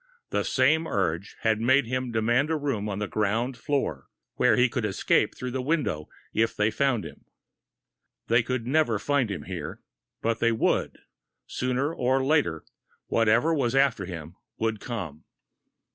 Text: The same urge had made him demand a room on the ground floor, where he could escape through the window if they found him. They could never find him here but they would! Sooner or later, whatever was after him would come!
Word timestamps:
The 0.31 0.43
same 0.43 0.87
urge 0.87 1.35
had 1.41 1.61
made 1.61 1.85
him 1.85 2.11
demand 2.11 2.49
a 2.49 2.55
room 2.57 2.89
on 2.89 2.97
the 2.97 3.07
ground 3.07 3.55
floor, 3.55 4.07
where 4.33 4.55
he 4.55 4.67
could 4.67 4.83
escape 4.83 5.35
through 5.35 5.51
the 5.51 5.61
window 5.61 6.09
if 6.33 6.55
they 6.55 6.71
found 6.71 7.05
him. 7.05 7.25
They 8.25 8.41
could 8.41 8.65
never 8.65 8.97
find 8.97 9.29
him 9.29 9.43
here 9.43 9.79
but 10.19 10.39
they 10.39 10.51
would! 10.53 10.97
Sooner 11.45 11.93
or 11.93 12.25
later, 12.25 12.65
whatever 13.09 13.53
was 13.53 13.75
after 13.75 14.05
him 14.05 14.35
would 14.57 14.79
come! 14.79 15.23